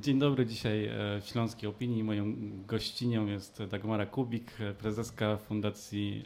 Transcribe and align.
Dzień 0.00 0.18
dobry, 0.18 0.46
dzisiaj 0.46 0.86
e, 0.86 1.20
w 1.20 1.26
Śląskiej 1.26 1.70
Opinii. 1.70 2.04
Moją 2.04 2.34
gościnią 2.66 3.26
jest 3.26 3.62
Dagmara 3.70 4.06
Kubik, 4.06 4.52
prezeska 4.78 5.36
Fundacji 5.36 6.24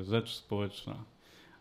e, 0.00 0.04
Rzecz 0.04 0.34
Społeczna. 0.34 1.04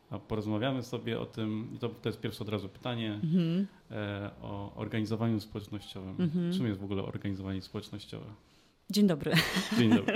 A 0.09 0.19
porozmawiamy 0.19 0.83
sobie 0.83 1.19
o 1.19 1.25
tym, 1.25 1.77
to, 1.79 1.89
to 1.89 2.09
jest 2.09 2.21
pierwsze 2.21 2.43
od 2.43 2.49
razu 2.49 2.69
pytanie, 2.69 3.19
mhm. 3.23 3.67
E, 3.91 4.31
o 4.41 4.75
organizowaniu 4.75 5.39
społecznościowym. 5.39 6.15
Mhm. 6.19 6.53
Czym 6.53 6.67
jest 6.67 6.79
w 6.79 6.83
ogóle 6.83 7.03
organizowanie 7.03 7.61
społecznościowe? 7.61 8.25
Dzień 8.89 9.07
dobry. 9.07 9.31
Dzień 9.77 9.89
dobry. 9.89 10.13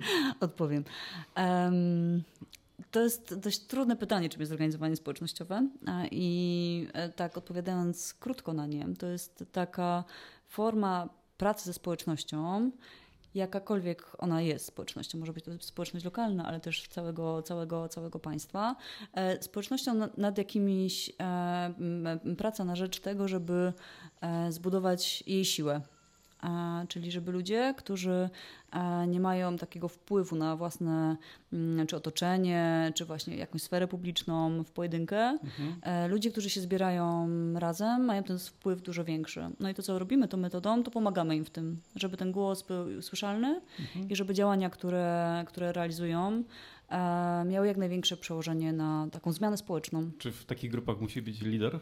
Odpowiem. 0.40 0.84
Um, 1.36 2.22
to 2.96 3.02
jest 3.02 3.34
dość 3.34 3.58
trudne 3.58 3.96
pytanie, 3.96 4.28
czym 4.28 4.40
jest 4.40 4.48
zorganizowanie 4.48 4.96
społecznościowe. 4.96 5.68
I 6.10 6.88
tak 7.16 7.38
odpowiadając 7.38 8.14
krótko 8.14 8.52
na 8.52 8.66
nie, 8.66 8.86
to 8.98 9.06
jest 9.06 9.44
taka 9.52 10.04
forma 10.46 11.08
pracy 11.36 11.64
ze 11.64 11.72
społecznością, 11.72 12.70
jakakolwiek 13.34 14.06
ona 14.18 14.42
jest 14.42 14.66
społecznością, 14.66 15.18
może 15.18 15.32
być 15.32 15.44
to 15.44 15.50
społeczność 15.60 16.04
lokalna, 16.04 16.46
ale 16.46 16.60
też 16.60 16.88
całego, 16.88 17.42
całego, 17.42 17.88
całego 17.88 18.18
państwa, 18.18 18.76
e, 19.12 19.42
społecznością 19.42 19.94
nad 20.16 20.38
jakimiś, 20.38 21.12
e, 21.20 21.74
praca 22.38 22.64
na 22.64 22.76
rzecz 22.76 23.00
tego, 23.00 23.28
żeby 23.28 23.72
e, 24.20 24.52
zbudować 24.52 25.24
jej 25.26 25.44
siłę, 25.44 25.80
czyli 26.88 27.12
żeby 27.12 27.32
ludzie, 27.32 27.74
którzy 27.76 28.30
nie 29.08 29.20
mają 29.20 29.56
takiego 29.56 29.88
wpływu 29.88 30.36
na 30.36 30.56
własne 30.56 31.16
mm, 31.52 31.86
czy 31.86 31.96
otoczenie, 31.96 32.92
czy 32.94 33.04
właśnie 33.04 33.36
jakąś 33.36 33.62
sferę 33.62 33.88
publiczną 33.88 34.64
w 34.64 34.70
pojedynkę, 34.70 35.18
mhm. 35.18 35.76
E, 35.82 36.08
ludzie, 36.08 36.30
którzy 36.30 36.50
się 36.50 36.60
zbierają 36.60 37.28
razem, 37.54 38.04
mają 38.04 38.22
ten 38.22 38.38
wpływ 38.38 38.82
dużo 38.82 39.04
większy. 39.04 39.50
No 39.60 39.68
i 39.70 39.74
to, 39.74 39.82
co 39.82 39.98
robimy 39.98 40.28
tą 40.28 40.36
metodą, 40.36 40.82
to 40.82 40.90
pomagamy 40.90 41.36
im 41.36 41.44
w 41.44 41.50
tym, 41.50 41.80
żeby 41.94 42.16
ten 42.16 42.32
głos 42.32 42.62
był 42.62 43.02
słyszalny 43.02 43.60
mhm. 43.80 44.08
i 44.08 44.16
żeby 44.16 44.34
działania, 44.34 44.70
które, 44.70 45.44
które 45.46 45.72
realizują, 45.72 46.42
e, 46.88 47.44
miały 47.44 47.66
jak 47.66 47.76
największe 47.76 48.16
przełożenie 48.16 48.72
na 48.72 49.08
taką 49.12 49.32
zmianę 49.32 49.56
społeczną. 49.56 50.10
Czy 50.18 50.32
w 50.32 50.44
takich 50.44 50.70
grupach 50.70 51.00
musi 51.00 51.22
być 51.22 51.40
lider? 51.40 51.80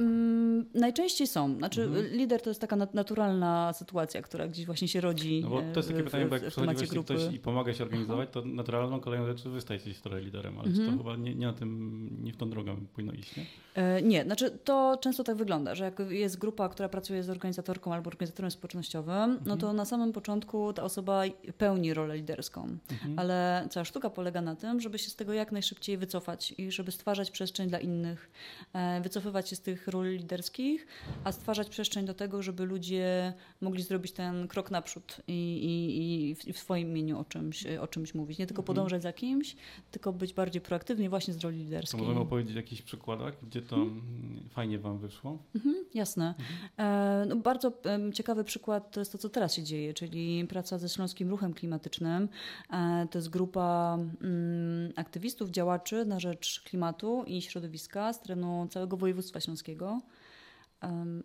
Mm, 0.00 0.64
najczęściej 0.74 1.26
są. 1.26 1.56
Znaczy, 1.56 1.82
mhm. 1.82 2.06
lider 2.06 2.42
to 2.42 2.50
jest 2.50 2.60
taka 2.60 2.76
naturalna 2.76 3.72
sytuacja, 3.72 4.22
która 4.22 4.48
gdzieś 4.48 4.66
właśnie 4.66 4.88
się 4.88 5.00
rodzi. 5.00 5.40
No 5.42 5.50
bo 5.50 5.60
to 5.60 5.78
jest 5.78 5.88
takie 5.88 6.02
w, 6.02 6.04
pytanie, 6.04 6.26
bo 6.26 6.34
jak 6.34 6.46
przychodzi 6.46 6.86
grupy. 6.86 7.14
ktoś 7.14 7.34
i 7.34 7.38
pomaga 7.38 7.74
się 7.74 7.84
organizować, 7.84 8.28
to 8.32 8.42
naturalną 8.44 9.00
kolejną 9.00 9.26
rzeczą 9.26 9.50
wy 9.50 9.60
stajecie 9.60 9.94
się 9.94 10.00
trochę 10.00 10.20
liderem, 10.20 10.58
ale 10.58 10.68
mhm. 10.68 10.90
to 10.90 10.98
chyba 10.98 11.16
nie, 11.16 11.34
nie, 11.34 11.46
na 11.46 11.52
tym, 11.52 12.10
nie 12.22 12.32
w 12.32 12.36
tą 12.36 12.50
drogę 12.50 12.76
powinno 12.94 13.12
iść, 13.12 13.36
nie? 13.36 13.46
E, 13.74 14.02
nie, 14.02 14.24
znaczy 14.24 14.50
to 14.50 14.98
często 15.00 15.24
tak 15.24 15.36
wygląda, 15.36 15.74
że 15.74 15.84
jak 15.84 15.98
jest 16.08 16.38
grupa, 16.38 16.68
która 16.68 16.88
pracuje 16.88 17.22
z 17.22 17.30
organizatorką 17.30 17.94
albo 17.94 18.08
organizatorem 18.08 18.50
społecznościowym, 18.50 19.14
mhm. 19.14 19.40
no 19.46 19.56
to 19.56 19.72
na 19.72 19.84
samym 19.84 20.12
początku 20.12 20.72
ta 20.72 20.82
osoba 20.82 21.22
pełni 21.58 21.94
rolę 21.94 22.16
liderską, 22.16 22.78
mhm. 22.90 23.18
ale 23.18 23.66
cała 23.70 23.84
sztuka 23.84 24.10
polega 24.10 24.40
na 24.40 24.56
tym, 24.56 24.80
żeby 24.80 24.98
się 24.98 25.10
z 25.10 25.16
tego 25.16 25.32
jak 25.32 25.52
najszybciej 25.52 25.96
wycofać 25.96 26.54
i 26.58 26.70
żeby 26.70 26.92
stwarzać 26.92 27.30
przestrzeń 27.30 27.68
dla 27.68 27.78
innych, 27.78 28.30
e, 28.72 29.00
wycofywać 29.00 29.48
się 29.48 29.56
z 29.56 29.60
tych 29.60 29.89
ról 29.90 30.06
liderskich, 30.06 30.86
a 31.24 31.32
stwarzać 31.32 31.68
przestrzeń 31.68 32.06
do 32.06 32.14
tego, 32.14 32.42
żeby 32.42 32.64
ludzie 32.64 33.32
mogli 33.60 33.82
zrobić 33.82 34.12
ten 34.12 34.48
krok 34.48 34.70
naprzód 34.70 35.16
i, 35.28 35.32
i, 35.32 36.50
i 36.50 36.52
w 36.52 36.58
swoim 36.58 36.88
imieniu 36.88 37.18
o 37.18 37.24
czymś, 37.24 37.66
o 37.66 37.86
czymś 37.86 38.14
mówić. 38.14 38.38
Nie 38.38 38.46
tylko 38.46 38.62
mhm. 38.62 38.66
podążać 38.66 39.02
za 39.02 39.12
kimś, 39.12 39.56
tylko 39.90 40.12
być 40.12 40.34
bardziej 40.34 40.62
proaktywni 40.62 41.08
właśnie 41.08 41.34
z 41.34 41.40
roli 41.40 41.58
liderskiej. 41.58 42.00
To 42.00 42.04
możemy 42.04 42.20
opowiedzieć 42.20 42.54
o 42.54 42.56
jakichś 42.56 42.82
przykładach, 42.82 43.34
gdzie 43.42 43.62
to 43.62 43.76
hmm. 43.76 44.48
fajnie 44.50 44.78
Wam 44.78 44.98
wyszło? 44.98 45.38
Mhm, 45.54 45.84
jasne. 45.94 46.34
Mhm. 46.38 47.22
E, 47.22 47.26
no, 47.26 47.36
bardzo 47.36 47.72
ciekawy 48.14 48.44
przykład 48.44 48.90
to 48.90 49.00
jest 49.00 49.12
to, 49.12 49.18
co 49.18 49.28
teraz 49.28 49.54
się 49.54 49.62
dzieje, 49.62 49.94
czyli 49.94 50.46
praca 50.48 50.78
ze 50.78 50.88
Śląskim 50.88 51.30
Ruchem 51.30 51.54
Klimatycznym. 51.54 52.28
E, 52.70 53.06
to 53.10 53.18
jest 53.18 53.30
grupa 53.30 53.98
mm, 54.22 54.92
aktywistów, 54.96 55.50
działaczy 55.50 56.04
na 56.04 56.20
rzecz 56.20 56.60
klimatu 56.60 57.24
i 57.26 57.42
środowiska 57.42 58.12
z 58.12 58.20
terenu 58.20 58.66
całego 58.70 58.96
województwa 58.96 59.40
śląskiego. 59.40 59.69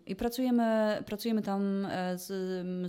I 0.06 0.16
pracujemy, 0.16 1.02
pracujemy 1.06 1.42
tam 1.42 1.86
e, 1.90 2.18
z, 2.18 2.26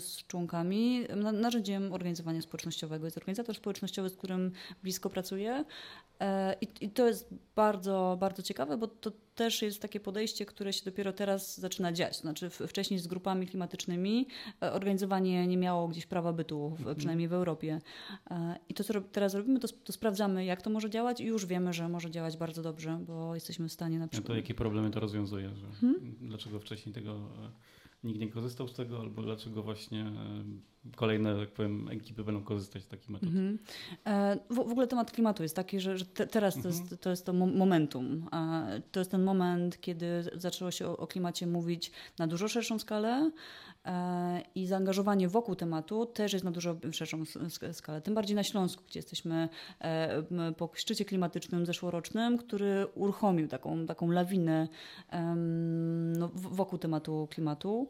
z 0.03 0.27
członkami. 0.27 1.05
Narzędziem 1.33 1.93
organizowania 1.93 2.41
społecznościowego 2.41 3.05
jest 3.05 3.17
organizator 3.17 3.55
społecznościowy, 3.55 4.09
z 4.09 4.15
którym 4.15 4.51
blisko 4.83 5.09
pracuję. 5.09 5.65
E, 6.19 6.55
I, 6.61 6.67
I, 6.81 6.89
to 6.89 7.07
jest 7.07 7.29
bardzo, 7.55 8.17
bardzo 8.19 8.43
ciekawe, 8.43 8.77
bo 8.77 8.87
to 8.87 9.11
też 9.37 9.61
jest 9.61 9.81
takie 9.81 9.99
podejście, 9.99 10.45
które 10.45 10.73
się 10.73 10.85
dopiero 10.85 11.13
teraz 11.13 11.59
zaczyna 11.59 11.91
dziać. 11.91 12.17
Znaczy 12.17 12.49
wcześniej 12.49 12.99
z 12.99 13.07
grupami 13.07 13.47
klimatycznymi 13.47 14.27
e, 14.63 14.73
organizowanie 14.73 15.47
nie 15.47 15.57
miało 15.57 15.87
gdzieś 15.87 16.05
prawa 16.05 16.33
bytu, 16.33 16.69
w, 16.69 16.79
mhm. 16.79 16.95
przynajmniej 16.95 17.27
w 17.27 17.33
Europie. 17.33 17.81
I 18.69 18.73
to, 18.73 18.83
co 18.83 19.01
teraz 19.01 19.33
robimy, 19.33 19.59
to, 19.59 19.67
to, 19.67 19.93
sprawdzamy, 19.93 20.45
jak 20.45 20.61
to 20.61 20.69
może 20.69 20.89
działać 20.89 21.21
i 21.21 21.25
już 21.25 21.45
wiemy, 21.45 21.73
że 21.73 21.89
może 21.89 22.11
działać 22.11 22.37
bardzo 22.37 22.61
dobrze, 22.61 22.99
bo 23.07 23.35
jesteśmy 23.35 23.69
w 23.69 23.73
stanie 23.73 23.99
na 23.99 24.07
przykład... 24.07 24.29
A 24.29 24.33
to 24.33 24.35
jakie 24.35 24.53
problemy 24.53 24.91
to 24.91 24.99
rozwiązuje? 24.99 25.49
Że 25.55 25.67
hmm? 25.81 26.15
Dlaczego 26.21 26.59
wcześniej 26.59 26.95
tego 26.95 27.11
e, 27.11 27.51
nikt 28.03 28.19
nie 28.19 28.29
korzystał 28.31 28.67
z 28.67 28.73
tego, 28.73 28.99
albo 28.99 29.21
dlaczego 29.21 29.63
właśnie 29.63 30.01
e, 30.01 30.43
kolejne, 30.95 31.39
tak 31.39 31.51
powiem, 31.51 31.89
ekipy 31.89 32.23
będą 32.23 32.43
korzystać 32.43 32.83
z 32.83 32.87
takich 32.87 33.09
metod. 33.09 33.29
Mm 33.29 33.57
-hmm. 33.57 34.37
w, 34.49 34.55
w, 34.55 34.71
ogóle 34.71 34.87
temat 34.87 35.11
klimatu 35.11 35.43
jest 35.43 35.55
taki, 35.55 35.79
że, 35.79 35.97
że 35.97 36.05
te, 36.05 36.27
teraz 36.27 36.61
to, 36.61 36.67
jest, 36.67 36.81
mhm. 36.81 36.97
to 36.97 37.09
jest 37.09 37.25
to 37.25 37.33
momentum. 37.33 38.29
To 38.91 38.99
jest 38.99 39.11
ten 39.11 39.23
moment, 39.23 39.81
kiedy 39.81 40.23
zaczęło 40.33 40.71
się 40.71 40.87
o, 40.87 40.97
o 40.97 41.07
klimacie 41.07 41.47
mówić 41.47 41.91
na 42.19 42.27
dużo 42.27 42.47
szerszą 42.47 42.79
skalę 42.79 43.31
e, 43.85 44.41
i 44.55 44.67
zaangażowanie 44.67 45.27
wokół 45.27 45.55
tematu 45.55 46.05
też 46.05 46.33
jest 46.33 46.45
na 46.45 46.51
dużo 46.51 46.77
szerszą 46.91 47.23
skalę. 47.73 48.01
Tym 48.01 48.13
bardziej 48.13 48.35
na 48.35 48.43
Śląsku, 48.43 48.83
gdzie 48.87 48.99
jesteśmy 48.99 49.49
po 50.57 50.69
szczycie 50.73 51.05
klimatycznym 51.05 51.65
zeszłorocznym, 51.65 52.37
który 52.37 52.87
uruchomił 52.95 53.47
taką, 53.47 53.85
taką 53.85 54.11
lawinę 54.11 54.67
no, 56.17 56.29
wokół 56.33 56.79
tematu 56.79 57.27
klimatu. 57.31 57.86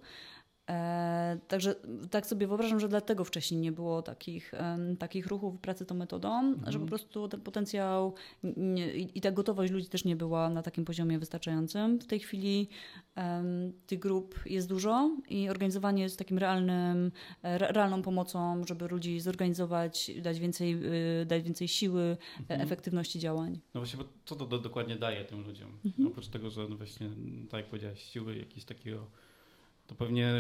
E, 0.69 1.40
także 1.47 1.75
tak 2.12 2.25
sobie 2.25 2.47
wyobrażam, 2.47 2.80
że 2.80 2.90
dlatego 2.90 3.24
wcześniej 3.24 3.62
nie 3.62 3.72
było 3.72 4.02
takich, 4.02 4.53
e, 4.53 4.96
takich 5.00 5.28
ruchów 5.28 5.59
pracy 5.59 5.85
tą 5.85 5.96
metodą, 5.96 6.40
mhm. 6.40 6.72
że 6.72 6.80
po 6.80 6.85
prostu 6.85 7.28
ten 7.28 7.41
potencjał 7.41 8.13
nie, 8.44 8.94
i, 8.94 9.18
i 9.18 9.22
ta 9.22 9.31
gotowość 9.31 9.74
ludzi 9.74 9.88
też 9.90 10.06
nie 10.06 10.16
była 10.16 10.50
na 10.50 10.62
takim 10.62 10.85
poziomie 10.85 11.19
wystarczającym. 11.19 12.00
W 12.00 12.08
tej 12.08 12.19
chwili 12.19 12.69
e, 13.18 13.44
tych 13.88 14.00
grup 14.00 14.40
jest 14.46 14.69
dużo 14.69 15.12
i 15.30 15.50
organizowanie 15.50 16.03
jest 16.03 16.18
takim 16.18 16.38
realnym, 16.38 17.12
e, 17.44 17.58
realną 17.58 18.02
pomocą, 18.02 18.64
żeby 18.66 18.88
ludzi 18.88 19.19
zorganizować, 19.19 20.12
dać 20.22 20.40
więcej, 20.40 20.79
e, 21.22 21.25
dać 21.25 21.44
więcej 21.44 21.68
siły, 21.68 22.18
mhm. 22.40 22.62
efektywności 22.62 23.19
działań. 23.19 23.59
No 23.74 23.81
właśnie, 23.81 24.00
bo 24.00 24.06
co 24.25 24.35
to 24.35 24.46
do, 24.46 24.59
dokładnie 24.59 24.96
daje 24.96 25.25
tym 25.25 25.44
ludziom? 25.44 25.78
Mhm. 25.85 26.08
Oprócz 26.08 26.28
tego, 26.28 26.50
że 26.50 26.68
no 26.69 26.78
właśnie, 26.78 27.09
tak 27.50 27.62
jak 27.62 27.69
powiedziałaś, 27.69 28.03
siły 28.03 28.38
jakieś 28.38 28.66
takiego 28.66 29.08
to 29.88 29.96
pewnie 29.96 30.34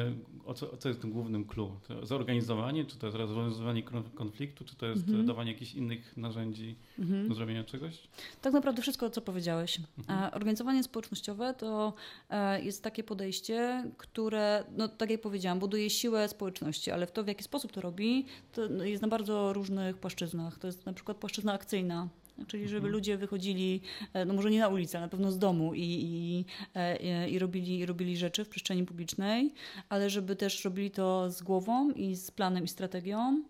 o 0.45 0.53
co, 0.53 0.77
co 0.77 0.89
jest 0.89 1.01
tym 1.01 1.11
głównym 1.11 1.45
clue? 1.45 1.71
To 1.87 2.05
zorganizowanie, 2.05 2.85
czy 2.85 2.97
to 2.97 3.07
jest 3.07 3.17
rozwiązywanie 3.17 3.83
konfliktu, 4.15 4.65
czy 4.65 4.75
to 4.75 4.85
jest 4.85 5.07
mhm. 5.07 5.25
dawanie 5.25 5.51
jakichś 5.51 5.73
innych 5.73 6.17
narzędzi 6.17 6.75
mhm. 6.99 7.27
do 7.27 7.35
zrobienia 7.35 7.63
czegoś? 7.63 8.07
Tak 8.41 8.53
naprawdę 8.53 8.81
wszystko, 8.81 9.09
co 9.09 9.21
powiedziałeś. 9.21 9.79
Mhm. 9.97 10.33
Organizowanie 10.33 10.83
społecznościowe 10.83 11.53
to 11.53 11.93
e, 12.29 12.61
jest 12.61 12.83
takie 12.83 13.03
podejście, 13.03 13.83
które, 13.97 14.63
no, 14.77 14.87
tak 14.87 15.09
jak 15.09 15.21
powiedziałam, 15.21 15.59
buduje 15.59 15.89
siłę 15.89 16.27
społeczności, 16.27 16.91
ale 16.91 17.07
w 17.07 17.11
to, 17.11 17.23
w 17.23 17.27
jaki 17.27 17.43
sposób 17.43 17.71
to 17.71 17.81
robi, 17.81 18.25
to 18.51 18.83
jest 18.83 19.01
na 19.01 19.07
bardzo 19.07 19.53
różnych 19.53 19.97
płaszczyznach. 19.97 20.59
To 20.59 20.67
jest 20.67 20.85
na 20.85 20.93
przykład 20.93 21.17
płaszczyzna 21.17 21.53
akcyjna, 21.53 22.07
Czyli 22.47 22.67
żeby 22.67 22.87
ludzie 22.89 23.17
wychodzili, 23.17 23.81
e, 24.13 24.25
no 24.25 24.33
może 24.33 24.51
nie 24.51 24.59
na 24.59 24.67
ulicę, 24.67 24.99
na 24.99 25.07
pewno 25.07 25.31
z 25.31 25.39
domu 25.39 25.73
i, 25.73 25.81
i, 25.81 26.45
e, 26.75 27.29
i, 27.29 27.39
robili, 27.39 27.85
robili 27.85 28.17
rzeczy 28.17 28.45
w 28.45 28.49
przestrzeni 28.49 28.85
publicznej, 28.85 29.53
ale 29.89 30.09
żeby 30.09 30.35
też 30.35 30.65
robili 30.65 30.91
to 30.91 31.31
z 31.31 31.41
głową 31.41 31.91
i 31.91 32.15
z 32.15 32.31
planem 32.31 32.63
i 32.63 32.67
strategią. 32.67 33.43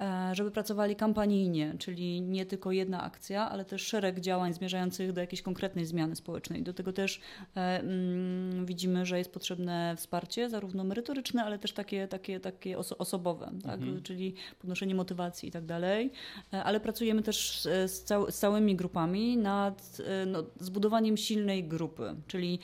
E, 0.00 0.34
żeby 0.34 0.50
pracowali 0.50 0.96
kampanijnie, 0.96 1.74
czyli 1.78 2.20
nie 2.20 2.46
tylko 2.46 2.72
jedna 2.72 3.02
akcja, 3.02 3.50
ale 3.50 3.64
też 3.64 3.82
szereg 3.82 4.20
działań 4.20 4.54
zmierzających 4.54 5.12
do 5.12 5.20
jakiejś 5.20 5.42
konkretnej 5.42 5.86
zmiany 5.86 6.16
społecznej. 6.16 6.62
Do 6.62 6.74
tego 6.74 6.92
też 6.92 7.20
e, 7.56 7.80
mm, 7.80 8.66
widzimy, 8.66 9.06
że 9.06 9.18
jest 9.18 9.32
potrzebne 9.32 9.94
wsparcie, 9.96 10.50
zarówno 10.50 10.84
merytoryczne, 10.84 11.44
ale 11.44 11.58
też 11.58 11.72
takie, 11.72 12.08
takie, 12.08 12.40
takie 12.40 12.78
oso 12.78 12.98
osobowe, 12.98 13.50
tak? 13.62 13.80
mhm. 13.80 14.02
czyli 14.02 14.34
podnoszenie 14.58 14.94
motywacji 14.94 15.48
i 15.48 15.52
tak 15.52 15.66
dalej. 15.66 16.12
E, 16.52 16.64
ale 16.64 16.80
pracujemy 16.80 17.22
też 17.22 17.60
z, 17.86 18.02
cał 18.02 18.30
z 18.30 18.38
całymi 18.38 18.76
grupami 18.76 19.36
nad 19.36 19.98
no, 20.26 20.44
zbudowaniem 20.60 21.16
silnej 21.16 21.64
grupy, 21.64 22.16
czyli 22.26 22.58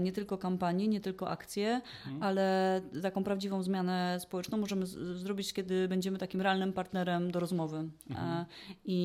nie 0.00 0.12
tylko 0.12 0.38
kampanii, 0.38 0.88
nie 0.88 1.00
tylko 1.00 1.28
akcje, 1.28 1.80
mhm. 2.06 2.22
ale 2.22 2.80
taką 3.02 3.24
prawdziwą 3.24 3.62
zmianę 3.62 4.18
społeczną 4.20 4.58
możemy 4.58 4.86
zrobić, 4.86 5.52
kiedy 5.52 5.88
będziemy 5.88 6.18
takim 6.18 6.40
realnym 6.40 6.72
partnerem 6.80 7.30
do 7.30 7.40
rozmowy. 7.40 7.78
Mhm. 8.10 8.44
I 8.84 9.00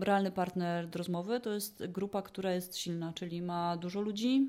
realny 0.00 0.30
partner 0.30 0.88
do 0.88 0.98
rozmowy 0.98 1.40
to 1.40 1.50
jest 1.52 1.86
grupa, 1.86 2.22
która 2.22 2.52
jest 2.52 2.76
silna, 2.76 3.12
czyli 3.12 3.42
ma 3.42 3.76
dużo 3.76 4.00
ludzi, 4.00 4.48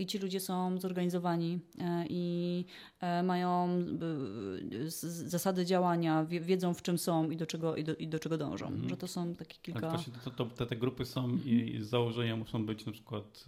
i 0.00 0.06
ci 0.06 0.18
ludzie 0.18 0.40
są 0.40 0.78
zorganizowani 0.78 1.58
e, 1.78 2.04
i 2.08 2.64
e, 3.00 3.22
mają 3.22 3.68
e, 3.68 4.90
zasady 5.10 5.66
działania, 5.66 6.24
wiedzą 6.24 6.74
w 6.74 6.82
czym 6.82 6.98
są 6.98 7.30
i 7.30 7.36
do 7.36 7.46
czego, 7.46 7.76
i 7.76 7.84
do, 7.84 7.94
i 7.94 8.08
do 8.08 8.18
czego 8.18 8.38
dążą. 8.38 8.66
Mhm. 8.66 8.88
Że 8.88 8.96
to 8.96 9.08
są 9.08 9.34
takie 9.34 9.58
kilka... 9.62 9.80
Tak, 9.80 9.90
właśnie 9.90 10.12
to, 10.24 10.30
to, 10.30 10.46
te, 10.46 10.66
te 10.66 10.76
grupy 10.76 11.04
są 11.04 11.38
i 11.44 11.78
z 11.80 11.88
założenia 11.88 12.36
muszą 12.36 12.66
być 12.66 12.86
na 12.86 12.92
przykład 12.92 13.44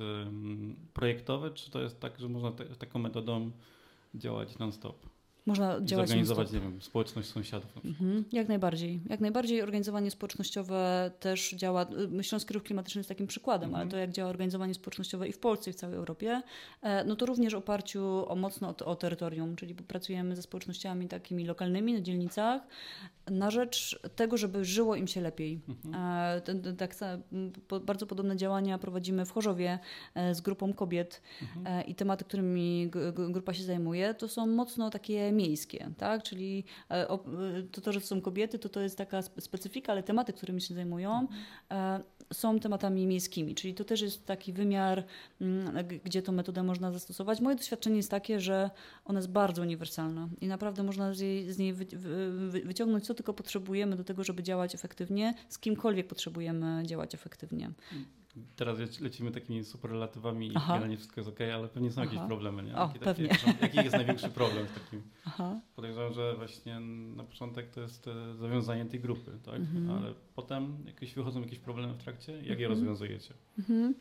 projektowe, 0.95 1.50
czy 1.50 1.71
to 1.71 1.83
jest 1.83 2.00
tak, 2.00 2.19
że 2.19 2.29
można 2.29 2.53
te, 2.53 2.65
taką 2.65 2.99
metodą 2.99 3.50
działać 4.15 4.59
non-stop? 4.59 5.06
Można 5.47 5.81
działać 5.81 6.09
Zorganizować, 6.09 6.53
nie 6.53 6.61
wiem, 6.61 6.83
społeczność 6.83 7.29
sąsiadów. 7.29 7.71
Mhm, 7.85 8.25
jak 8.33 8.49
najbardziej. 8.49 9.00
Jak 9.11 9.21
najbardziej 9.21 9.62
organizowanie 9.62 10.11
społecznościowe 10.11 11.11
też 11.21 11.50
działa. 11.50 11.87
Śląski 12.23 12.55
Ruch 12.55 12.62
Klimatyczny 12.62 12.99
jest 12.99 13.09
takim 13.09 13.27
przykładem, 13.27 13.69
mhm. 13.69 13.81
ale 13.83 13.91
to 13.91 13.97
jak 13.97 14.12
działa 14.12 14.31
organizowanie 14.31 14.75
społecznościowe 14.75 15.29
i 15.29 15.33
w 15.33 15.39
Polsce, 15.39 15.71
i 15.71 15.73
w 15.73 15.77
całej 15.77 15.97
Europie, 15.97 16.43
e, 16.83 17.05
no 17.05 17.17
to 17.17 17.27
również 17.27 17.55
w 17.55 17.56
oparciu 17.56 18.25
o 18.29 18.37
mocno 18.37 18.69
o, 18.69 18.85
o 18.85 18.97
terytorium, 18.97 19.56
czyli 19.56 19.75
pracujemy 19.75 20.37
ze 20.37 20.43
społecznościami 20.43 21.09
takimi 21.09 21.47
lokalnymi 21.47 21.93
na 21.93 22.00
dzielnicach 22.00 22.62
na 23.31 23.51
rzecz 23.51 24.01
tego, 24.17 24.37
żeby 24.37 24.65
żyło 24.65 24.97
im 24.97 25.07
się 25.07 25.21
lepiej. 25.21 25.61
Mhm. 25.69 25.95
E, 26.47 26.75
tak, 26.77 26.95
bardzo 27.85 28.07
podobne 28.07 28.37
działania 28.37 28.79
prowadzimy 28.79 29.25
w 29.25 29.31
Chorzowie 29.31 29.79
e, 30.15 30.35
z 30.35 30.41
grupą 30.41 30.73
kobiet 30.73 31.23
mhm. 31.43 31.87
i 31.87 31.95
tematy, 31.95 32.25
którymi 32.25 32.91
grupa 33.29 33.55
się 33.55 33.65
zajmuje, 33.65 34.15
to 34.15 34.29
są 34.29 34.47
mocno 34.47 34.91
takie 34.91 35.33
miejskie, 35.33 35.91
tak? 35.99 36.23
Czyli 36.23 36.65
e, 36.89 37.07
to, 37.73 37.81
to, 37.81 37.93
że 37.93 38.01
to 38.01 38.07
są 38.07 38.21
kobiety, 38.21 38.59
to 38.59 38.69
to 38.69 38.81
jest 38.81 38.99
taka 38.99 39.23
specyfika, 39.23 39.93
ale 39.93 40.03
tematy, 40.03 40.33
którymi 40.33 40.61
się 40.61 40.75
zajmują, 40.75 41.21
mhm. 41.71 42.03
są 42.33 42.61
tematami 42.61 43.07
miejskimi, 43.07 43.55
czyli 43.55 43.75
to 43.75 43.85
też 43.85 44.01
jest 44.01 44.27
taki 44.27 44.53
wymiar, 44.53 45.05
gdzie 46.05 46.23
tą 46.23 46.33
metodę 46.33 46.63
można 46.63 46.93
zastosować. 46.93 47.41
Moje 47.41 47.57
doświadczenie 47.57 47.97
jest 47.97 48.11
takie, 48.11 48.41
że 48.41 48.71
ona 49.05 49.19
jest 49.19 49.31
bardzo 49.31 49.63
uniwersalna 49.63 50.29
i 50.41 50.47
naprawdę 50.47 50.83
można 50.83 51.15
z, 51.15 51.21
jej, 51.21 51.53
z 51.53 51.59
niej 51.59 51.73
wy, 51.73 51.85
wy, 51.85 52.61
wyciągnąć, 52.61 53.07
co 53.12 53.17
tylko 53.17 53.35
potrzebujemy 53.35 53.97
do 53.97 54.05
tego, 54.05 54.25
żeby 54.25 54.43
działać 54.43 54.75
efektywnie, 54.75 55.35
z 55.49 55.59
kimkolwiek 55.59 56.06
potrzebujemy 56.06 56.82
działać 56.87 57.14
efektywnie. 57.14 57.70
Teraz 58.56 59.00
lecimy 59.00 59.31
takimi 59.31 59.64
superlatywami 59.64 60.47
i 60.47 60.53
generalnie 60.53 60.97
wszystko 60.97 61.20
jest 61.20 61.31
ok, 61.31 61.38
ale 61.55 61.69
pewnie 61.69 61.91
są 61.91 62.03
Aha. 62.03 62.11
jakieś 62.11 62.26
problemy. 62.26 62.62
Nie? 62.62 62.76
O, 62.76 62.87
Jaki, 62.87 62.99
pewnie. 62.99 63.29
Takie, 63.29 63.56
jaki 63.61 63.76
jest 63.76 63.93
największy 63.93 64.29
problem 64.29 64.67
w 64.67 64.73
takim? 64.73 65.03
Aha. 65.25 65.61
Podejrzewam, 65.76 66.12
że 66.12 66.35
właśnie 66.37 66.81
na 67.17 67.25
początek 67.25 67.70
to 67.70 67.81
jest 67.81 68.09
e, 68.09 68.35
zawiązanie 68.35 68.85
tej 68.85 69.00
grupy, 69.00 69.38
tak? 69.44 69.55
Mhm. 69.55 69.91
ale 69.91 70.14
potem 70.35 70.85
jakieś 70.87 71.14
wychodzą 71.14 71.41
jakieś 71.41 71.59
problemy 71.59 71.94
w 71.94 72.03
trakcie. 72.03 72.32
Jak 72.32 72.61
je 72.61 72.67
mhm. 72.67 72.70
rozwiązujecie? 72.70 73.35
Mhm. 73.59 73.94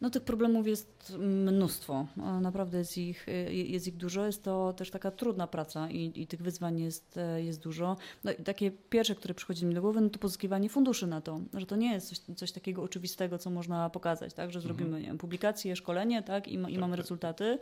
No 0.00 0.10
tych 0.10 0.22
problemów 0.22 0.66
jest 0.66 1.16
mnóstwo. 1.18 2.06
Naprawdę 2.40 2.78
jest 2.78 2.98
ich, 2.98 3.26
jest 3.50 3.88
ich 3.88 3.96
dużo. 3.96 4.26
Jest 4.26 4.42
to 4.42 4.72
też 4.72 4.90
taka 4.90 5.10
trudna 5.10 5.46
praca 5.46 5.90
i, 5.90 6.12
i 6.14 6.26
tych 6.26 6.42
wyzwań 6.42 6.80
jest, 6.80 7.18
jest 7.36 7.60
dużo. 7.60 7.96
No 8.24 8.32
i 8.32 8.42
takie 8.42 8.70
pierwsze, 8.70 9.14
które 9.14 9.34
przychodzi 9.34 9.66
mi 9.66 9.74
do 9.74 9.80
głowy, 9.80 10.00
no 10.00 10.08
to 10.08 10.18
pozyskiwanie 10.18 10.68
funduszy 10.68 11.06
na 11.06 11.20
to. 11.20 11.40
Że 11.54 11.66
to 11.66 11.76
nie 11.76 11.92
jest 11.92 12.08
coś, 12.08 12.18
coś 12.36 12.52
takiego 12.52 12.82
oczywistego, 12.82 13.38
co 13.38 13.50
można 13.50 13.90
pokazać, 13.90 14.34
tak? 14.34 14.52
Że 14.52 14.60
zrobimy 14.60 14.86
mhm. 14.86 15.02
nie 15.02 15.08
wiem, 15.08 15.18
publikację, 15.18 15.76
szkolenie 15.76 16.22
tak? 16.22 16.48
I, 16.48 16.54
i 16.54 16.62
tak, 16.62 16.72
mamy 16.72 16.96
tak. 16.96 17.00
rezultaty. 17.00 17.58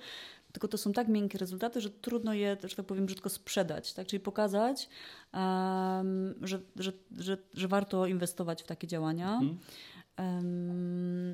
Tylko 0.53 0.69
to 0.69 0.79
są 0.79 0.93
tak 0.93 1.09
miękkie 1.09 1.39
rezultaty, 1.39 1.81
że 1.81 1.91
trudno 1.91 2.35
je, 2.35 2.57
że 2.65 2.77
tak 2.77 2.87
powiem, 2.87 3.07
brzydko 3.07 3.29
sprzedać. 3.29 3.93
Tak? 3.93 4.07
Czyli 4.07 4.21
pokazać, 4.21 4.89
um, 5.35 6.35
że, 6.43 6.61
że, 6.77 6.93
że, 7.19 7.39
że 7.55 7.69
warto 7.69 8.07
inwestować 8.07 8.63
w 8.63 8.67
takie 8.67 8.87
działania. 8.87 9.33
Mhm. 9.33 9.59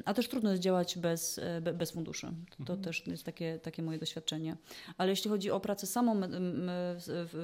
A 0.04 0.14
też 0.14 0.28
trudno 0.28 0.50
jest 0.50 0.62
działać 0.62 0.98
bez, 0.98 1.38
e, 1.38 1.60
bez 1.60 1.90
funduszy. 1.90 2.26
To 2.56 2.60
mhm. 2.60 2.82
też 2.82 3.06
jest 3.06 3.24
takie, 3.24 3.58
takie 3.58 3.82
moje 3.82 3.98
doświadczenie. 3.98 4.56
Ale 4.98 5.10
jeśli 5.10 5.30
chodzi 5.30 5.50
o 5.50 5.60
pracę 5.60 5.86
samą, 5.86 6.20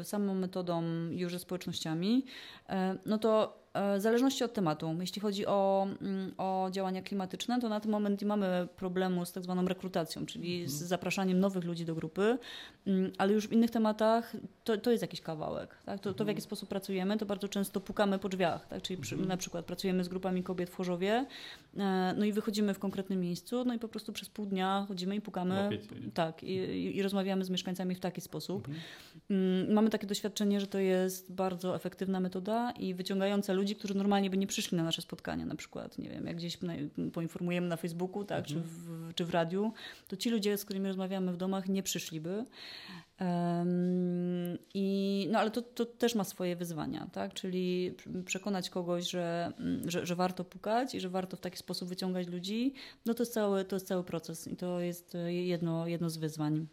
samą 0.03 0.35
metodą 0.35 0.83
już 1.11 1.33
ze 1.33 1.39
społecznościami, 1.39 2.25
e, 2.69 2.99
no 3.07 3.19
to 3.19 3.66
w 3.99 4.01
zależności 4.01 4.45
od 4.45 4.53
tematu. 4.53 4.97
Jeśli 5.01 5.23
chodzi 5.23 5.47
o, 5.47 5.87
mm, 6.03 6.33
o 6.39 6.69
działania 6.71 7.03
klimatyczne, 7.03 7.61
to 7.61 7.69
na 7.69 7.81
ten 7.81 7.91
moment 7.91 8.21
nie 8.21 8.27
mamy 8.27 8.69
problemu 8.77 9.25
z 9.25 9.33
tak 9.33 9.43
zwaną 9.43 9.69
rekrutacją, 9.69 10.27
czyli 10.27 10.53
mhm. 10.53 10.71
z 10.71 10.75
zapraszaniem 10.75 11.41
nowych 11.41 11.65
ludzi 11.65 11.85
do 11.85 11.95
grupy, 11.95 12.39
mm, 12.87 13.13
ale 13.19 13.33
już 13.33 13.49
w 13.49 13.53
innych 13.53 13.71
tematach 13.71 14.33
to, 14.65 14.79
to 14.79 14.91
jest 14.91 15.03
jakiś 15.03 15.21
kawałek. 15.21 15.77
Tak? 15.85 16.01
To, 16.01 16.03
to 16.03 16.11
w 16.11 16.21
mhm. 16.21 16.29
jaki 16.29 16.41
sposób 16.41 16.69
pracujemy, 16.69 17.19
to 17.19 17.27
bardzo 17.27 17.49
często 17.49 17.81
pukamy 17.81 18.19
po 18.19 18.29
drzwiach, 18.29 18.67
tak? 18.67 18.83
czyli 18.83 19.01
przy, 19.01 19.15
mhm. 19.15 19.29
na 19.29 19.37
przykład 19.37 19.65
pracujemy 19.65 20.05
z 20.05 20.09
grupami 20.09 20.43
kobiet 20.43 20.71
w 20.71 20.75
Chorzowie, 20.75 21.27
e, 21.77 22.15
no 22.17 22.25
i 22.25 22.33
wychodzimy 22.33 22.75
w 22.75 22.79
konkretnym 22.79 23.21
miejscu, 23.21 23.65
no 23.65 23.75
i 23.75 23.79
po 23.79 23.89
prostu 23.89 24.13
przez 24.13 24.29
pół 24.29 24.47
dnia 24.47 24.85
chodzimy 24.89 25.17
i 25.17 25.21
pukamy, 25.21 25.81
tak, 26.15 26.43
i, 26.43 26.97
i, 26.97 27.03
rozmawiamy 27.03 27.45
z 27.45 27.51
mieszkańcami 27.51 27.95
w 27.95 28.01
taki 28.01 28.21
sposób. 28.21 28.69
Mhm. 28.69 29.75
Mamy 29.75 29.91
takie 29.91 30.07
doświadczenie, 30.07 30.61
że 30.61 30.67
to 30.67 30.79
jest 30.79 31.33
bardzo 31.33 31.77
efektywna 31.77 32.21
metoda 32.21 32.71
i 32.71 32.95
wyciągająca 32.95 33.53
ludzi, 33.53 33.66
ludzi, 33.67 33.77
którzy 33.77 33.95
normalnie 33.95 34.31
by 34.31 34.37
nie 34.37 34.47
przyszli 34.47 34.77
na 34.77 34.85
nasze 34.85 35.03
spotkania, 35.03 35.47
na 35.47 35.55
przykład, 35.55 35.99
nie 35.99 36.09
wiem, 36.09 36.27
jak 36.27 36.37
gdzieś 36.37 36.59
poinformujemy 37.13 37.69
na 37.69 37.77
Facebooku, 37.77 38.25
tak, 38.25 38.39
mhm. 38.39 38.47
czy, 38.47 38.69
w, 38.69 39.15
czy 39.15 39.25
w 39.25 39.31
radiu, 39.31 39.73
to 40.09 40.17
ci 40.17 40.31
ludzie, 40.31 40.59
z 40.59 40.65
którymi 40.65 40.87
rozmawiamy 40.87 41.33
w 41.33 41.37
domach, 41.37 41.69
nie 41.69 41.83
przyszliby. 41.83 42.45
Um, 43.21 44.59
i, 44.75 45.29
no 45.31 45.39
ale 45.39 45.51
to, 45.51 45.63
to 45.63 45.87
też 45.87 46.15
ma 46.15 46.25
swoje 46.25 46.57
wyzwania, 46.57 47.09
tak? 47.13 47.35
czyli 47.35 47.95
przekonać 48.25 48.71
kogoś, 48.71 49.11
że, 49.11 49.53
że, 49.87 50.07
że, 50.07 50.17
warto 50.17 50.45
pukać 50.45 50.95
i 50.95 51.01
że 51.01 51.09
warto 51.09 51.37
w 51.37 51.41
taki 51.41 51.59
sposób 51.59 51.89
wyciągać 51.89 52.29
ludzi, 52.29 52.75
no 53.07 53.15
to 53.15 53.23
jest 53.23 53.33
cały, 53.33 53.65
to 53.65 53.77
jest 53.77 53.87
cały 53.87 54.05
proces 54.05 54.49
i 54.49 54.57
to 54.57 54.81
jest 54.81 55.17
jedno, 55.29 55.87
jedno 55.87 56.11
z 56.11 56.17
wyzwań. 56.17 56.67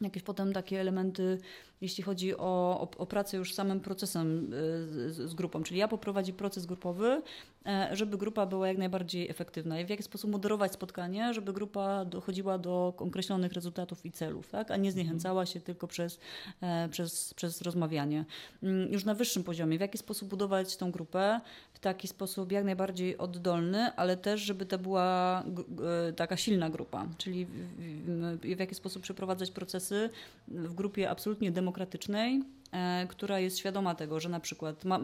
Jakieś 0.00 0.22
potem 0.22 0.52
takie 0.52 0.80
elementy 0.80 1.38
jeśli 1.84 2.04
chodzi 2.04 2.36
o, 2.36 2.80
o, 2.80 2.88
o 2.98 3.06
pracę 3.06 3.36
już 3.36 3.54
samym 3.54 3.80
procesem 3.80 4.52
y, 4.52 5.12
z, 5.12 5.30
z, 5.30 5.34
grupą. 5.34 5.62
Czyli 5.62 5.80
ja 5.80 5.88
poprowadzi 5.88 6.32
proces 6.32 6.66
grupowy, 6.66 7.22
e, 7.66 7.88
żeby 7.92 8.18
grupa 8.18 8.46
była 8.46 8.68
jak 8.68 8.78
najbardziej 8.78 9.30
efektywna 9.30 9.80
i 9.80 9.84
w 9.84 9.88
jaki 9.88 10.02
sposób 10.02 10.30
moderować 10.30 10.72
spotkanie, 10.72 11.34
żeby 11.34 11.52
grupa 11.52 12.04
dochodziła 12.04 12.58
do 12.58 12.94
określonych 12.96 13.52
rezultatów 13.52 14.06
i 14.06 14.12
celów, 14.12 14.48
tak? 14.48 14.70
a 14.70 14.76
nie 14.76 14.92
zniechęcała 14.92 15.46
się 15.46 15.60
tylko 15.60 15.86
przez, 15.86 16.18
e, 16.60 16.88
przez, 16.88 17.34
przez 17.34 17.62
rozmawianie. 17.62 18.24
Mm, 18.62 18.92
już 18.92 19.04
na 19.04 19.14
wyższym 19.14 19.44
poziomie, 19.44 19.78
w 19.78 19.80
jaki 19.80 19.98
sposób 19.98 20.28
budować 20.28 20.76
tą 20.76 20.90
grupę 20.90 21.40
w 21.72 21.78
taki 21.78 22.08
sposób 22.08 22.52
jak 22.52 22.64
najbardziej 22.64 23.18
oddolny, 23.18 23.92
ale 23.96 24.16
też, 24.16 24.40
żeby 24.40 24.66
to 24.66 24.78
była 24.78 25.42
taka 26.16 26.36
silna 26.36 26.70
grupa, 26.70 27.06
czyli 27.18 27.46
w, 27.46 27.50
w, 27.50 28.56
w 28.56 28.58
jaki 28.58 28.74
sposób 28.74 29.02
przeprowadzać 29.02 29.50
procesy 29.50 30.10
w 30.48 30.74
grupie 30.74 31.10
absolutnie 31.10 31.52
demokratycznej, 31.52 31.73
demokratycznej, 31.74 32.42
e, 32.72 33.06
która 33.08 33.38
jest 33.38 33.58
świadoma 33.58 33.94
tego, 33.94 34.20
że 34.20 34.28
na 34.28 34.40
przykład 34.40 34.84
ma, 34.84 34.98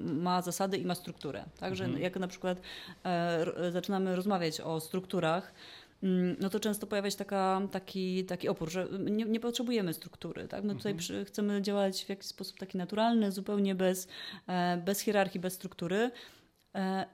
ma 0.00 0.42
zasady 0.42 0.76
i 0.76 0.84
ma 0.84 0.94
strukturę. 0.94 1.44
Także 1.60 1.84
mhm. 1.84 2.02
jak 2.02 2.16
na 2.16 2.28
przykład 2.28 2.60
e, 3.04 3.70
zaczynamy 3.72 4.16
rozmawiać 4.16 4.60
o 4.60 4.80
strukturach, 4.80 5.54
mm, 6.02 6.36
no 6.40 6.50
to 6.50 6.60
często 6.60 6.86
pojawia 6.86 7.10
się 7.10 7.16
taka, 7.16 7.60
taki, 7.70 8.24
taki 8.24 8.48
opór, 8.48 8.70
że 8.70 8.88
nie, 8.98 9.24
nie 9.24 9.40
potrzebujemy 9.40 9.94
struktury. 9.94 10.48
Tak? 10.48 10.64
My 10.64 10.74
tutaj 10.74 10.92
mhm. 10.92 10.98
przy, 10.98 11.24
chcemy 11.24 11.62
działać 11.62 12.04
w 12.04 12.08
jakiś 12.08 12.26
sposób 12.26 12.58
taki 12.58 12.78
naturalny, 12.78 13.32
zupełnie 13.32 13.74
bez, 13.74 14.08
e, 14.46 14.76
bez 14.76 15.00
hierarchii, 15.00 15.40
bez 15.40 15.52
struktury. 15.54 16.10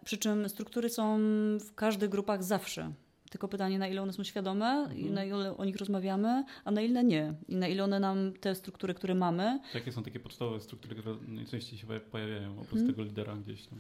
Przy 0.05 0.19
czym 0.19 0.49
struktury 0.49 0.89
są 0.89 1.19
w 1.59 1.75
każdych 1.75 2.11
grupach 2.11 2.45
zawsze. 2.45 2.93
Tylko 3.33 3.49
pytanie, 3.49 3.79
na 3.79 3.89
ile 3.89 4.03
one 4.03 4.13
są 4.13 4.25
świadome 4.25 4.67
mhm. 4.67 4.99
i 4.99 5.11
na 5.11 5.25
ile 5.25 5.57
o 5.57 5.65
nich 5.65 5.77
rozmawiamy, 5.77 6.45
a 6.65 6.71
na 6.71 6.81
ile 6.81 7.05
nie. 7.05 7.35
I 7.49 7.57
na 7.57 7.69
ile 7.69 7.85
one 7.85 8.01
nam 8.01 8.33
te 8.41 8.55
struktury, 8.55 8.95
które 8.95 9.15
mamy. 9.15 9.61
Jakie 9.75 9.93
są 9.93 10.03
takie 10.03 10.21
podstawowe 10.21 10.61
struktury, 10.61 10.95
które 10.95 11.17
najczęściej 11.29 11.79
się 11.79 11.87
pojawiają 12.11 12.53
oprócz 12.53 12.73
mhm. 12.73 12.87
tego 12.87 13.03
lidera 13.03 13.37
gdzieś 13.37 13.67
tam? 13.67 13.79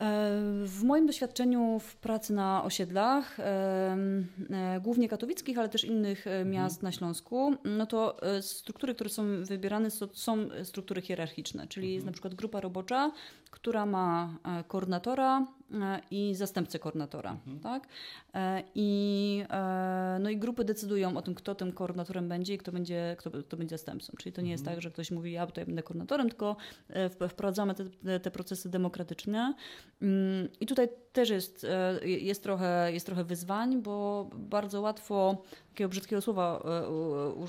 E, 0.00 0.30
w 0.64 0.82
moim 0.84 1.06
doświadczeniu 1.06 1.78
w 1.78 1.96
pracy 1.96 2.32
na 2.32 2.64
osiedlach, 2.64 3.40
e, 3.40 3.96
e, 4.50 4.80
głównie 4.80 5.08
katowickich, 5.08 5.58
ale 5.58 5.68
też 5.68 5.84
innych 5.84 6.26
mhm. 6.26 6.50
miast 6.50 6.82
na 6.82 6.92
Śląsku, 6.92 7.54
no 7.64 7.86
to 7.86 8.16
struktury, 8.40 8.94
które 8.94 9.10
są 9.10 9.44
wybierane, 9.44 9.90
są 10.12 10.48
struktury 10.64 11.02
hierarchiczne, 11.02 11.66
czyli 11.66 11.88
jest 11.88 12.02
mhm. 12.02 12.06
na 12.06 12.12
przykład 12.12 12.34
grupa 12.34 12.60
robocza, 12.60 13.12
która 13.50 13.86
ma 13.86 14.38
koordynatora, 14.68 15.46
i 16.10 16.34
zastępcę 16.34 16.78
koordynatora. 16.78 17.30
Mhm. 17.30 17.60
Tak? 17.60 17.88
I, 18.74 19.44
no 20.20 20.30
i 20.30 20.36
grupy 20.36 20.64
decydują 20.64 21.16
o 21.16 21.22
tym, 21.22 21.34
kto 21.34 21.54
tym 21.54 21.72
koordynatorem 21.72 22.28
będzie 22.28 22.54
i 22.54 22.58
kto 22.58 22.72
będzie, 22.72 23.16
kto, 23.18 23.30
kto 23.30 23.56
będzie 23.56 23.78
zastępcą. 23.78 24.12
Czyli 24.18 24.32
to 24.32 24.42
nie 24.42 24.50
jest 24.50 24.62
mhm. 24.62 24.76
tak, 24.76 24.82
że 24.82 24.90
ktoś 24.90 25.10
mówi, 25.10 25.32
ja 25.32 25.46
tutaj 25.46 25.66
będę 25.66 25.82
koordynatorem, 25.82 26.28
tylko 26.28 26.56
wprowadzamy 27.28 27.74
te, 27.74 28.20
te 28.20 28.30
procesy 28.30 28.70
demokratyczne. 28.70 29.54
Mm, 30.02 30.48
I 30.60 30.66
tutaj 30.66 30.88
też 31.14 31.30
jest, 31.30 31.66
jest, 32.02 32.42
trochę, 32.42 32.92
jest 32.92 33.06
trochę 33.06 33.24
wyzwań, 33.24 33.82
bo 33.82 34.26
bardzo 34.32 34.80
łatwo 34.80 35.42
takiego 35.68 35.88
brzydkiego 35.88 36.22
słowa 36.22 36.62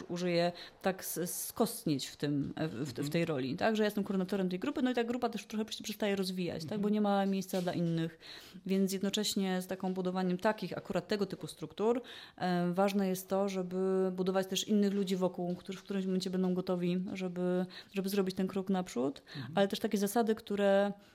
użyję, 0.07 0.51
tak 0.81 1.05
skostnieć 1.25 2.07
w, 2.07 2.17
tym, 2.17 2.53
w, 2.57 2.93
w, 2.93 3.09
tej 3.09 3.25
roli, 3.25 3.55
tak? 3.55 3.75
że 3.75 3.83
ja 3.83 3.85
jestem 3.85 4.03
koordynatorem 4.03 4.49
tej 4.49 4.59
grupy, 4.59 4.81
no 4.81 4.91
i 4.91 4.93
ta 4.93 5.03
grupa 5.03 5.29
też 5.29 5.45
trochę 5.45 5.65
przestaje 5.65 6.15
rozwijać, 6.15 6.65
tak? 6.65 6.79
bo 6.79 6.89
nie 6.89 7.01
ma 7.01 7.25
miejsca 7.25 7.61
dla 7.61 7.73
innych, 7.73 8.19
więc 8.65 8.93
jednocześnie 8.93 9.61
z 9.61 9.67
taką 9.67 9.93
budowaniem 9.93 10.37
takich, 10.37 10.77
akurat 10.77 11.07
tego 11.07 11.25
typu 11.25 11.47
struktur, 11.47 12.01
e, 12.37 12.73
ważne 12.73 13.07
jest 13.07 13.29
to, 13.29 13.49
żeby 13.49 14.11
budować 14.11 14.47
też 14.47 14.67
innych 14.67 14.93
ludzi 14.93 15.15
wokół, 15.15 15.55
którzy 15.55 15.79
w 15.79 15.83
którymś 15.83 16.05
momencie 16.05 16.29
będą 16.29 16.53
gotowi, 16.53 17.03
żeby, 17.13 17.65
żeby 17.93 18.09
zrobić 18.09 18.35
ten 18.35 18.47
krok 18.47 18.69
naprzód, 18.69 19.21
mhm. 19.35 19.53
ale 19.55 19.67
też 19.67 19.79
takie 19.79 19.97
zasady, 19.97 20.35
które 20.35 20.93
E, 20.95 21.14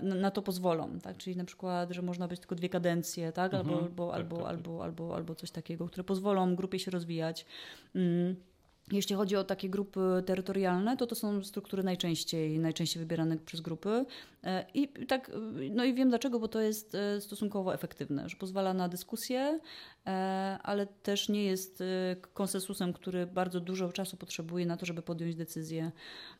na 0.00 0.30
to 0.30 0.42
pozwolą, 0.42 0.98
tak? 1.00 1.16
Czyli 1.16 1.36
na 1.36 1.44
przykład, 1.44 1.90
że 1.90 2.02
można 2.02 2.28
być 2.28 2.40
tylko 2.40 2.54
dwie 2.54 2.68
kadencje, 2.68 3.32
tak? 3.32 3.54
Albo, 3.54 3.72
mhm. 3.72 3.84
albo, 3.84 4.06
tak, 4.10 4.16
albo, 4.16 4.36
tak, 4.36 4.44
tak. 4.44 4.54
albo, 4.54 4.84
albo, 4.84 5.14
albo 5.16 5.34
coś 5.34 5.50
takiego, 5.50 5.86
które 5.86 6.04
pozwolą 6.04 6.56
grupie 6.56 6.78
się 6.78 6.90
rozwijać. 6.90 7.46
Jeśli 8.92 9.16
chodzi 9.16 9.36
o 9.36 9.44
takie 9.44 9.68
grupy 9.68 10.00
terytorialne, 10.26 10.96
to 10.96 11.06
to 11.06 11.14
są 11.14 11.44
struktury 11.44 11.82
najczęściej, 11.82 12.58
najczęściej 12.58 13.00
wybierane 13.00 13.36
przez 13.36 13.60
grupy. 13.60 14.04
E, 14.44 14.66
I 14.74 14.88
tak, 15.06 15.30
no 15.70 15.84
i 15.84 15.94
wiem 15.94 16.08
dlaczego, 16.08 16.40
bo 16.40 16.48
to 16.48 16.60
jest 16.60 16.94
e, 16.94 17.20
stosunkowo 17.20 17.74
efektywne, 17.74 18.28
że 18.28 18.36
pozwala 18.36 18.74
na 18.74 18.88
dyskusję, 18.88 19.60
e, 20.06 20.10
ale 20.62 20.86
też 20.86 21.28
nie 21.28 21.44
jest 21.44 21.82
konsensusem, 22.32 22.92
który 22.92 23.26
bardzo 23.26 23.60
dużo 23.60 23.92
czasu 23.92 24.16
potrzebuje 24.16 24.66
na 24.66 24.76
to, 24.76 24.86
żeby 24.86 25.02
podjąć 25.02 25.34
decyzję. 25.34 25.92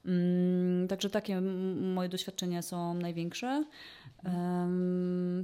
Mm, 0.06 0.88
także 0.88 1.10
takie 1.10 1.40
moje 1.80 2.08
doświadczenia 2.08 2.62
są 2.62 2.94
największe. 2.94 3.64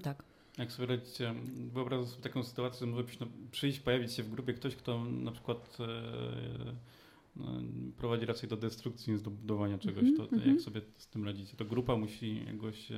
Tak. 0.02 0.22
Jak 0.58 0.72
sobie 0.72 0.96
radzicie, 0.96 1.34
wyobrażam 1.72 2.06
sobie 2.06 2.22
taką 2.22 2.44
sytuację, 2.44 2.80
że 2.80 2.86
może 2.86 3.04
przyjść, 3.50 3.80
pojawić 3.80 4.12
się 4.12 4.22
w 4.22 4.30
grupie 4.30 4.54
ktoś, 4.54 4.76
kto 4.76 5.04
na 5.04 5.32
przykład 5.32 5.76
prowadzi 7.98 8.26
raczej 8.26 8.48
do 8.48 8.56
destrukcji 8.56 9.12
niż 9.12 9.22
do 9.22 9.30
budowania 9.30 9.78
czegoś. 9.78 10.02
Mm 10.02 10.14
-hmm. 10.14 10.16
To, 10.16 10.22
jak 10.22 10.32
mhm. 10.32 10.60
sobie 10.60 10.80
z 10.96 11.08
tym 11.08 11.24
radzicie? 11.24 11.56
To 11.56 11.64
grupa 11.64 11.96
musi 11.96 12.44
jakoś, 12.46 12.92
e, 12.92 12.96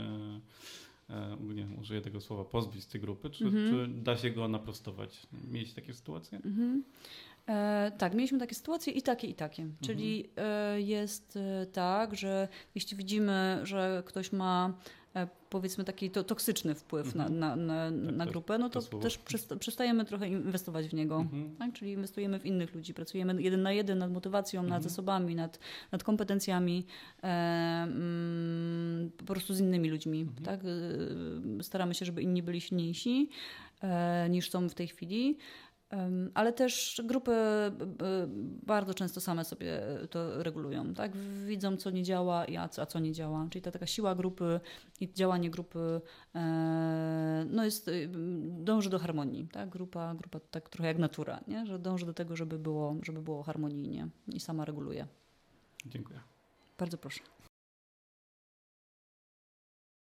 e, 1.11 1.37
nie 1.41 1.55
wiem, 1.55 1.79
użyję 1.79 2.01
tego 2.01 2.21
słowa, 2.21 2.45
pozbyć 2.45 2.83
z 2.83 2.89
tej 2.89 3.01
grupy, 3.01 3.31
czy, 3.31 3.45
mm 3.45 3.55
-hmm. 3.55 3.71
czy 3.71 4.03
da 4.03 4.17
się 4.17 4.31
go 4.31 4.49
naprostować? 4.49 5.27
Mieliście 5.51 5.75
takie 5.75 5.95
sytuacje? 5.95 6.39
-hmm. 6.39 6.81
E, 7.49 7.93
tak, 7.99 8.15
mieliśmy 8.15 8.39
takie 8.39 8.55
sytuacje 8.55 8.93
i 8.93 9.03
takie, 9.03 9.27
i 9.29 9.35
takie. 9.35 9.67
Czyli 9.81 10.31
e, 10.37 10.81
jest 10.81 11.37
e, 11.37 11.67
tak, 11.67 12.17
że 12.17 12.49
jeśli 12.75 12.97
widzimy, 12.97 13.61
że 13.63 14.03
ktoś 14.07 14.33
ma 14.33 14.75
powiedzmy 15.51 15.85
taki 15.85 16.11
to, 16.11 16.25
toksyczny 16.25 16.75
wpływ 16.75 17.07
mhm. 17.07 17.39
na, 17.39 17.57
na, 17.57 17.91
na, 17.91 18.07
tak, 18.07 18.17
na 18.17 18.27
grupę, 18.27 18.59
no 18.59 18.71
to, 18.71 18.83
to 18.83 18.99
też 18.99 19.19
przestajemy 19.61 20.05
trochę 20.05 20.29
inwestować 20.29 20.89
w 20.89 20.95
niego. 20.95 21.17
Mhm. 21.17 21.57
Tak? 21.57 21.73
Czyli 21.73 21.93
inwestujemy 21.93 22.41
w 22.41 22.47
innych 22.47 22.75
ludzi, 22.75 22.95
pracujemy 22.95 23.43
jeden 23.43 23.63
na 23.63 23.73
jeden 23.73 23.99
nad 23.99 24.13
motywacją, 24.13 24.61
mhm. 24.61 24.75
nad 24.75 24.83
zasobami, 24.83 25.35
nad, 25.35 25.59
nad 25.93 26.05
kompetencjami, 26.05 26.87
e, 27.23 27.27
mm, 27.27 29.11
po 29.17 29.25
prostu 29.25 29.55
z 29.55 29.61
innymi 29.61 29.91
ludźmi. 29.91 30.21
Mhm. 30.21 30.45
Tak? 30.45 30.61
E, 30.61 31.63
staramy 31.63 31.95
się, 31.95 32.07
żeby 32.07 32.23
inni 32.23 32.43
byli 32.43 32.61
silniejsi 32.61 33.29
e, 33.83 34.29
niż 34.31 34.51
są 34.51 34.69
w 34.69 34.75
tej 34.75 34.89
chwili. 34.89 35.39
Ale 36.35 36.53
też 36.53 37.03
grupy 37.05 37.33
bardzo 38.67 38.95
często 38.95 39.21
same 39.21 39.45
sobie 39.45 39.81
to 40.11 40.43
regulują. 40.43 40.95
Tak? 40.95 41.17
Widzą, 41.47 41.77
co 41.77 41.91
nie 41.91 42.03
działa 42.03 42.47
a 42.59 42.69
co, 42.69 42.83
a 42.83 42.87
co 42.87 42.99
nie 42.99 43.13
działa. 43.13 43.47
Czyli 43.51 43.63
ta 43.63 43.71
taka 43.71 43.87
siła 43.87 44.15
grupy 44.15 44.61
i 45.01 45.13
działanie 45.13 45.51
grupy 45.51 46.01
e, 46.35 47.47
no 47.51 47.65
jest, 47.65 47.91
dąży 48.43 48.91
do 48.91 48.99
harmonii. 48.99 49.49
Tak? 49.53 49.69
Grupa, 49.69 50.15
grupa 50.15 50.41
tak 50.51 50.69
trochę 50.69 50.89
jak 50.89 50.99
natura, 50.99 51.41
nie? 51.49 51.67
że 51.67 51.79
dąży 51.79 52.07
do 52.07 52.15
tego, 52.15 52.37
żeby 52.37 52.59
było, 52.59 52.97
żeby 53.03 53.23
było 53.23 53.43
harmonijnie 53.43 54.09
i 54.27 54.41
sama 54.41 54.65
reguluje. 54.65 55.07
Dziękuję. 55.87 56.21
Bardzo 56.79 56.99
proszę. 56.99 57.21